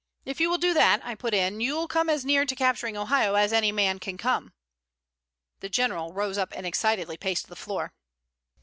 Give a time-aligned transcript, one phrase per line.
[0.25, 3.35] "If you will do that," I put in, "you'll come as near to capturing Ohio
[3.35, 4.51] as any man can come."
[5.59, 7.93] The General rose up and excitedly paced the floor.